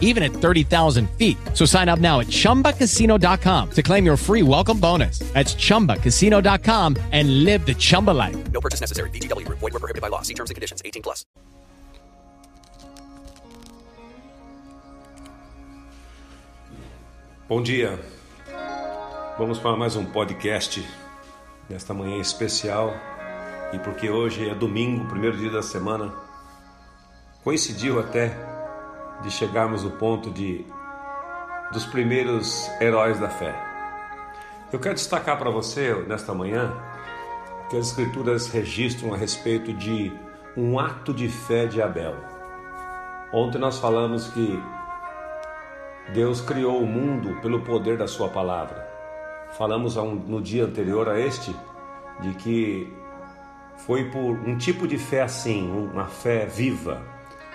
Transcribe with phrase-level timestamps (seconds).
[0.00, 1.36] even at 30,000 feet.
[1.52, 5.18] So sign up now at chumbacasino.com to claim your free welcome bonus.
[5.34, 8.36] That's chumbacasino.com and live the Chumba life.
[8.52, 9.10] No purchase necessary.
[9.10, 9.58] VGW Group.
[9.58, 10.22] Void were prohibited by law.
[10.22, 10.80] See terms and conditions.
[10.84, 11.26] 18 plus.
[17.46, 17.98] Bom dia.
[19.36, 20.82] Vamos para mais um podcast
[21.68, 22.94] nesta manhã especial
[23.72, 26.10] e porque hoje é domingo, primeiro dia da semana,
[27.42, 28.53] coincidiu até
[29.22, 30.64] de chegarmos no ponto de
[31.72, 33.54] dos primeiros heróis da fé.
[34.72, 36.72] Eu quero destacar para você nesta manhã
[37.68, 40.12] que as escrituras registram a respeito de
[40.56, 42.14] um ato de fé de Abel.
[43.32, 44.62] Ontem nós falamos que
[46.12, 48.86] Deus criou o mundo pelo poder da Sua palavra.
[49.56, 51.54] Falamos no dia anterior a este
[52.20, 52.92] de que
[53.78, 57.02] foi por um tipo de fé assim, uma fé viva,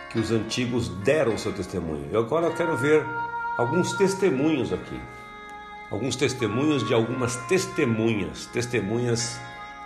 [0.10, 2.10] que os antigos deram o seu testemunho.
[2.12, 3.06] E agora eu quero ver
[3.58, 5.00] alguns testemunhos aqui.
[5.92, 9.40] Alguns testemunhos de algumas testemunhas, testemunhas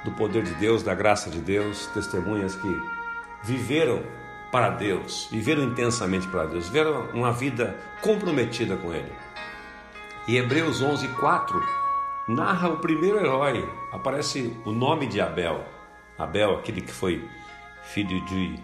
[0.04, 2.82] do poder de Deus, da graça de Deus, testemunhas que
[3.44, 4.02] viveram
[4.52, 9.12] para Deus, viveram intensamente para Deus, viveram uma vida comprometida com Ele.
[10.28, 11.62] E Hebreus 11, 4
[12.28, 15.66] narra o primeiro herói, aparece o nome de Abel.
[16.18, 17.28] Abel, aquele que foi
[17.84, 18.60] filho de,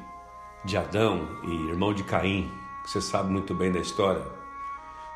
[0.64, 2.52] de Adão e irmão de Caim,
[2.84, 4.24] que você sabe muito bem da história.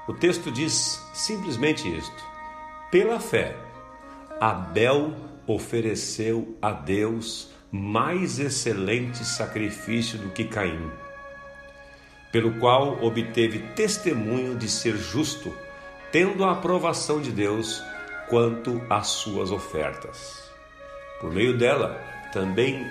[0.07, 2.23] O texto diz simplesmente isto:
[2.91, 3.55] pela fé,
[4.39, 5.13] Abel
[5.47, 10.91] ofereceu a Deus mais excelente sacrifício do que Caim,
[12.31, 15.53] pelo qual obteve testemunho de ser justo,
[16.11, 17.83] tendo a aprovação de Deus
[18.29, 20.51] quanto às suas ofertas.
[21.19, 21.99] Por meio dela,
[22.31, 22.85] também,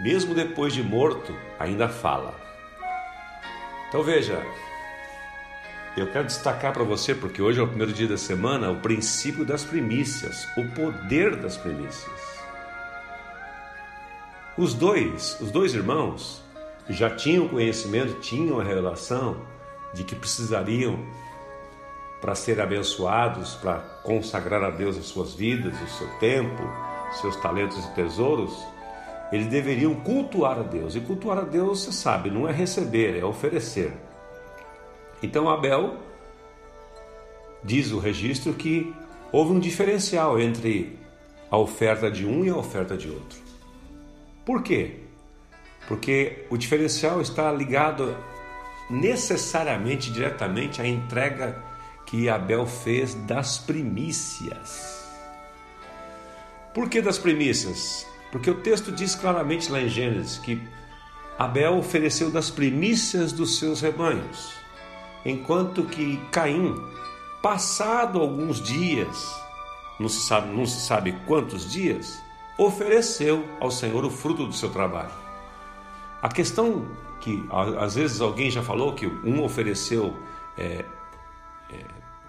[0.00, 2.34] mesmo depois de morto, ainda fala.
[3.88, 4.42] Então veja,
[5.96, 9.44] eu quero destacar para você, porque hoje é o primeiro dia da semana, o princípio
[9.44, 12.36] das primícias, o poder das primícias.
[14.58, 16.42] Os dois, os dois irmãos,
[16.88, 19.36] já tinham conhecimento, tinham a revelação
[19.94, 20.98] de que precisariam
[22.20, 26.62] para ser abençoados, para consagrar a Deus as suas vidas, o seu tempo,
[27.20, 28.52] seus talentos e tesouros,
[29.32, 30.94] eles deveriam cultuar a Deus.
[30.94, 33.92] E cultuar a Deus, você sabe, não é receber, é oferecer.
[35.22, 35.96] Então Abel
[37.64, 38.94] diz o registro que
[39.32, 40.98] houve um diferencial entre
[41.50, 43.38] a oferta de um e a oferta de outro.
[44.44, 45.00] Por quê?
[45.88, 48.16] Porque o diferencial está ligado
[48.88, 51.62] necessariamente, diretamente à entrega
[52.04, 55.04] que Abel fez das primícias.
[56.72, 58.06] Por que das primícias?
[58.30, 60.60] Porque o texto diz claramente lá em Gênesis que
[61.38, 64.52] Abel ofereceu das primícias dos seus rebanhos,
[65.24, 66.74] enquanto que Caim,
[67.42, 69.34] passado alguns dias,
[70.00, 72.20] não se sabe, não se sabe quantos dias,
[72.58, 75.12] ofereceu ao Senhor o fruto do seu trabalho.
[76.22, 76.86] A questão
[77.20, 77.46] que
[77.78, 80.16] às vezes alguém já falou que um ofereceu
[80.56, 80.84] é,
[81.70, 81.84] é,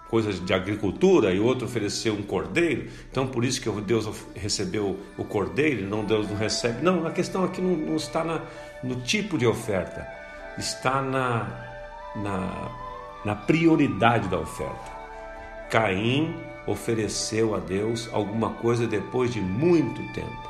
[0.10, 5.24] coisas de agricultura e outro ofereceu um cordeiro, então por isso que Deus recebeu o
[5.24, 6.84] cordeiro não Deus não recebe.
[6.84, 8.42] Não, a questão aqui não, não está na,
[8.84, 10.08] no tipo de oferta,
[10.58, 11.68] está na,
[12.16, 12.72] na,
[13.26, 14.98] na prioridade da oferta.
[15.70, 16.36] Caim
[16.66, 20.50] ofereceu a Deus alguma coisa depois de muito tempo.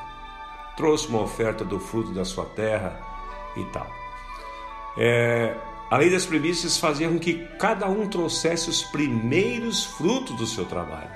[0.75, 2.99] Trouxe uma oferta do fruto da sua terra
[3.55, 3.87] e tal.
[4.97, 5.55] É,
[5.89, 10.65] a lei das primícias fazia com que cada um trouxesse os primeiros frutos do seu
[10.65, 11.09] trabalho.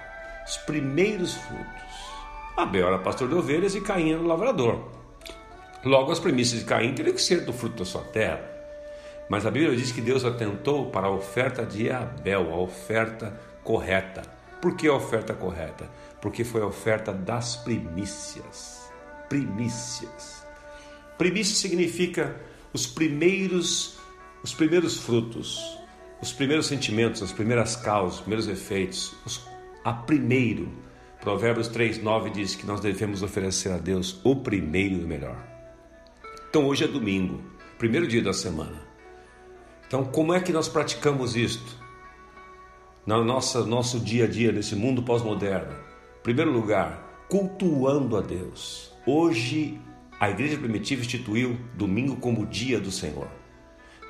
[0.47, 1.81] Os primeiros frutos.
[2.55, 4.89] Abel era pastor de ovelhas e Caim era lavrador.
[5.83, 8.49] Logo, as primícias de Caim teriam que ser do fruto da sua terra.
[9.29, 14.21] Mas a Bíblia diz que Deus atentou para a oferta de Abel, a oferta correta.
[14.61, 15.89] Por que a oferta correta?
[16.21, 18.89] Porque foi a oferta das primícias.
[19.27, 20.45] Primícias.
[21.17, 22.35] Primícia significa
[22.73, 24.00] os primeiros
[24.43, 25.77] os primeiros frutos,
[26.21, 29.45] os primeiros sentimentos, as primeiras causas, os primeiros efeitos, os,
[29.83, 30.69] a primeiro.
[31.19, 35.37] Provérbios 3,9 diz que nós devemos oferecer a Deus o primeiro e o melhor.
[36.49, 37.41] Então hoje é domingo,
[37.77, 38.89] primeiro dia da semana.
[39.87, 41.79] Então, como é que nós praticamos isto?
[43.05, 45.73] No nosso, nosso dia a dia, nesse mundo pós-moderno.
[45.73, 48.91] Em primeiro lugar, cultuando a Deus.
[49.05, 49.79] Hoje
[50.19, 53.40] a igreja primitiva instituiu domingo como dia do Senhor.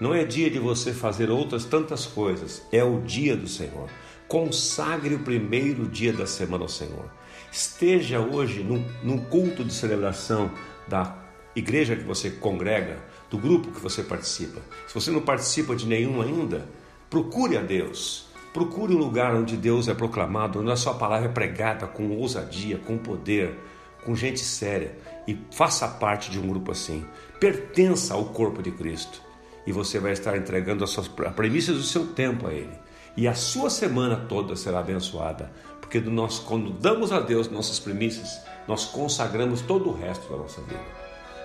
[0.01, 3.88] Não é dia de você fazer outras tantas coisas, é o dia do Senhor.
[4.27, 7.06] Consagre o primeiro dia da semana ao Senhor.
[7.51, 10.50] Esteja hoje num, num culto de celebração
[10.88, 11.15] da
[11.56, 12.98] igreja que você congrega,
[13.30, 14.59] do grupo que você participa.
[14.88, 16.68] Se você não participa de nenhum ainda,
[17.07, 18.25] procure a Deus.
[18.51, 22.80] Procure um lugar onde Deus é proclamado, onde a sua palavra é pregada com ousadia,
[22.80, 23.56] com poder,
[24.04, 24.97] com gente séria
[25.27, 27.06] e faça parte de um grupo assim.
[27.39, 29.30] Pertença ao corpo de Cristo
[29.65, 32.77] e você vai estar entregando as suas premissas do seu tempo a Ele.
[33.15, 38.41] E a sua semana toda será abençoada, porque nós, quando damos a Deus nossas premissas,
[38.67, 40.79] nós consagramos todo o resto da nossa vida.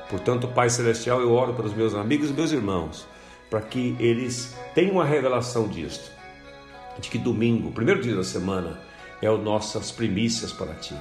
[0.08, 3.06] Portanto, Pai Celestial, eu oro pelos meus amigos e meus irmãos,
[3.50, 6.10] para que eles tenham a revelação disto,
[7.00, 8.80] de que domingo, primeiro dia da semana,
[9.20, 10.94] é o nossas primícias para Ti.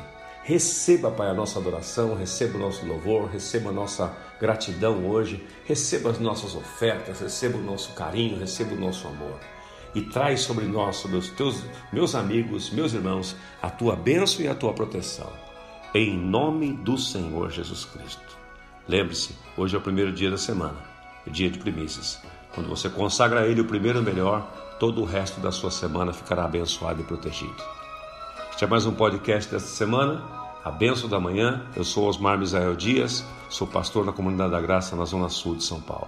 [0.48, 6.12] Receba, Pai, a nossa adoração, receba o nosso louvor, receba a nossa gratidão hoje, receba
[6.12, 9.40] as nossas ofertas, receba o nosso carinho, receba o nosso amor.
[9.96, 14.48] E traz sobre nós, sobre os teus, meus amigos, meus irmãos, a tua bênção e
[14.48, 15.34] a tua proteção.
[15.96, 18.38] Em nome do Senhor Jesus Cristo.
[18.88, 20.78] Lembre-se, hoje é o primeiro dia da semana,
[21.26, 22.22] o dia de primícias.
[22.54, 26.46] Quando você consagra a Ele o primeiro melhor, todo o resto da sua semana ficará
[26.46, 27.75] abençoado e protegido.
[28.56, 30.24] Este é mais um podcast desta semana,
[30.64, 31.62] a Benção da Manhã.
[31.76, 35.64] Eu sou Osmar Misael Dias, sou pastor na Comunidade da Graça na Zona Sul de
[35.66, 36.08] São Paulo.